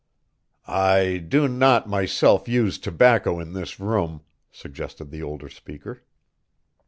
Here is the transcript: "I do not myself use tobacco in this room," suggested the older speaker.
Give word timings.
"I 0.65 1.17
do 1.17 1.47
not 1.47 1.87
myself 1.87 2.47
use 2.47 2.79
tobacco 2.79 3.39
in 3.39 3.53
this 3.53 3.79
room," 3.79 4.21
suggested 4.51 5.11
the 5.11 5.21
older 5.21 5.47
speaker. 5.47 6.03